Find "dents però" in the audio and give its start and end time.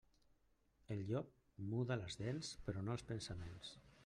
2.23-2.85